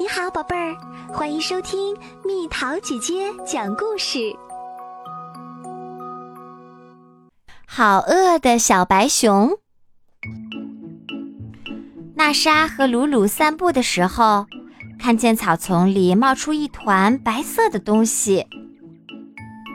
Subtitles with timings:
[0.00, 0.76] 你好，宝贝儿，
[1.12, 4.32] 欢迎收听蜜桃姐姐讲故事。
[7.66, 9.58] 好饿的小白熊。
[12.14, 14.46] 娜莎和鲁鲁散步的时候，
[15.00, 18.46] 看见草丛里冒出一团白色的东西。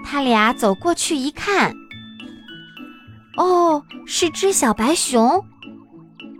[0.06, 1.76] 他俩走过去一看，
[3.36, 5.44] 哦，是只小白熊。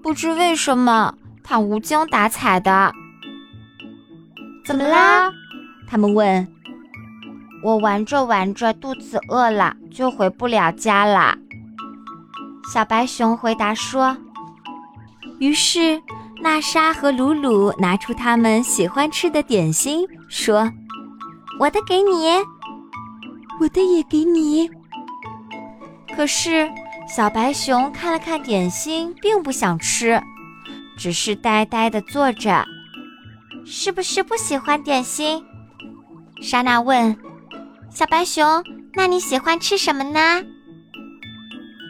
[0.02, 2.94] 不知为什么，它无精打采的。
[4.66, 5.32] 怎么啦？
[5.88, 6.48] 他们问。
[7.62, 11.38] 我玩着玩着，肚子饿了，就回不了家了。
[12.74, 14.18] 小白熊回答说。
[15.40, 16.02] 于是，
[16.42, 20.72] 娜莎和鲁鲁拿出他们喜欢吃的点心，说
[21.60, 22.30] ：“我的给你，
[23.60, 24.70] 我的也给你。”
[26.16, 26.70] 可是，
[27.14, 30.22] 小白熊看了看点心，并不想吃，
[30.98, 32.66] 只是呆呆地坐着。
[33.66, 35.44] 是不是不喜欢点心？
[36.42, 37.18] 莎娜问。
[37.90, 40.44] 小白熊，那你喜欢吃什么呢？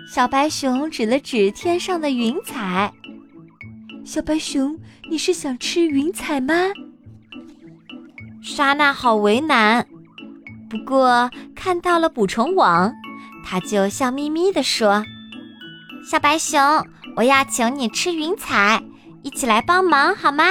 [0.07, 2.93] 小白熊指了指天上的云彩。
[4.03, 4.77] 小白熊，
[5.09, 6.53] 你是想吃云彩吗？
[8.41, 9.87] 莎娜好为难，
[10.69, 12.93] 不过看到了捕虫网，
[13.45, 15.05] 她就笑眯眯地说
[16.05, 16.59] ：“小白熊，
[17.15, 18.83] 我要请你吃云彩，
[19.23, 20.43] 一起来帮忙好吗？”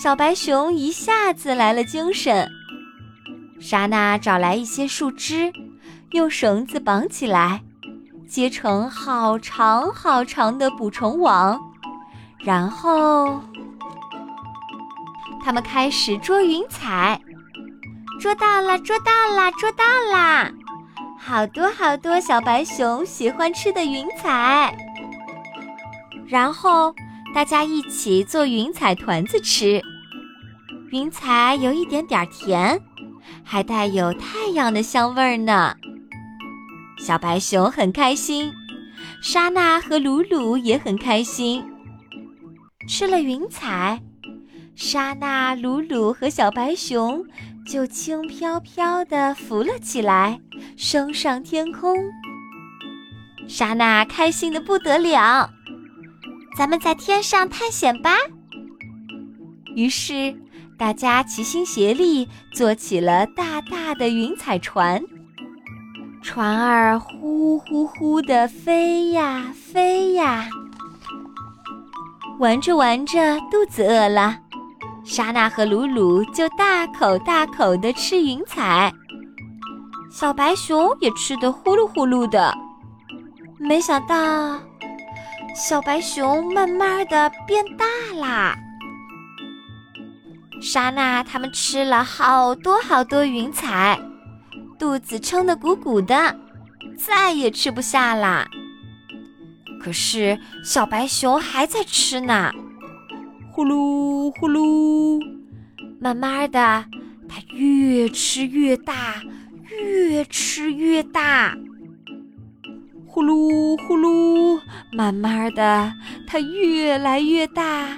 [0.00, 2.48] 小白熊一下子来了精神。
[3.60, 5.52] 莎娜找来一些树枝，
[6.12, 7.60] 用绳子绑起来，
[8.28, 11.60] 结成好长好长的捕虫网，
[12.38, 13.42] 然后
[15.42, 17.20] 他们开始捉云彩。
[18.20, 20.48] 捉到了，捉到了，捉到啦！
[21.18, 24.72] 好多好多小白熊喜欢吃的云彩。
[26.28, 26.94] 然后。
[27.34, 29.80] 大家一起做云彩团子吃，
[30.90, 32.80] 云彩有一点点甜，
[33.44, 35.76] 还带有太阳的香味儿呢。
[36.98, 38.52] 小白熊很开心，
[39.22, 41.64] 莎娜和鲁鲁也很开心。
[42.88, 44.02] 吃了云彩，
[44.74, 47.24] 莎娜、鲁鲁和小白熊
[47.70, 50.40] 就轻飘飘地浮了起来，
[50.76, 51.96] 升上天空。
[53.46, 55.50] 莎娜开心的不得了。
[56.58, 58.16] 咱们在天上探险吧。
[59.76, 60.36] 于是，
[60.76, 65.00] 大家齐心协力做起了大大的云彩船，
[66.20, 70.48] 船儿呼呼呼地飞呀飞呀。
[72.40, 74.36] 玩着玩着，肚子饿了，
[75.04, 78.92] 莎娜和鲁鲁就大口大口地吃云彩，
[80.10, 82.52] 小白熊也吃得呼噜呼噜的。
[83.60, 84.58] 没想到。
[85.58, 87.84] 小白熊慢慢的变大
[88.16, 88.56] 啦。
[90.62, 93.98] 莎娜他们吃了好多好多云彩，
[94.78, 96.38] 肚子撑得鼓鼓的，
[96.96, 98.46] 再也吃不下啦。
[99.82, 102.52] 可是小白熊还在吃呢，
[103.50, 105.20] 呼噜呼噜，
[106.00, 106.84] 慢慢的，
[107.28, 108.94] 它越吃越大，
[109.68, 111.52] 越吃越大。
[113.18, 114.60] 呼噜呼噜，
[114.92, 115.92] 慢慢的，
[116.24, 117.88] 它越来越大，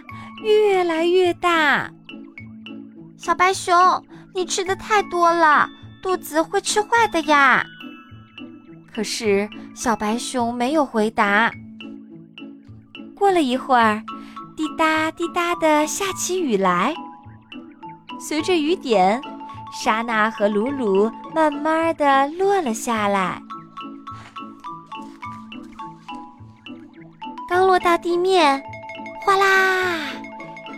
[0.43, 1.91] 越来越大。
[3.19, 3.77] 小白熊，
[4.35, 5.69] 你吃的太多了，
[6.03, 7.63] 肚子会吃坏的呀。
[8.91, 11.53] 可是小白熊没有回答。
[13.15, 14.03] 过了一会儿，
[14.57, 16.95] 滴答滴答的下起雨来。
[18.19, 19.21] 随着雨点，
[19.71, 23.43] 莎娜和鲁鲁慢慢的落了下来。
[27.51, 28.63] 刚落到地面，
[29.25, 29.99] 哗啦，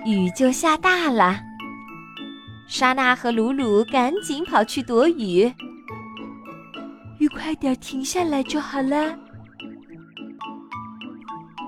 [0.06, 1.38] 雨就下大了。
[2.66, 5.52] 莎娜和鲁鲁赶紧跑去躲雨，
[7.18, 9.14] 雨快点停下来就好了。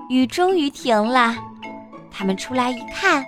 [0.09, 1.35] 雨终于停了，
[2.09, 3.23] 他们出来一看，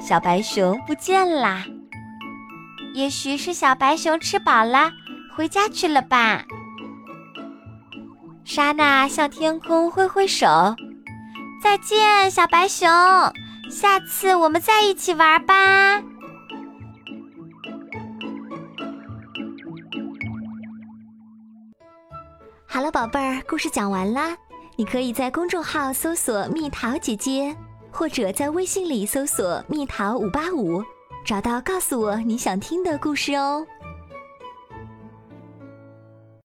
[0.00, 1.64] 小白熊不见啦。
[2.94, 4.90] 也许是小白熊吃饱了，
[5.36, 6.42] 回家去了吧。
[8.42, 10.74] 莎娜向天空挥挥手。
[11.62, 12.88] 再见，小白熊，
[13.70, 16.02] 下次我们再一起玩吧。
[22.66, 24.36] 好了，宝贝儿，故事讲完啦。
[24.76, 27.56] 你可以在公众号搜索“蜜桃姐姐”，
[27.90, 30.84] 或者在微信里搜索“蜜桃五八五”，
[31.24, 33.66] 找到告诉我你想听的故事哦。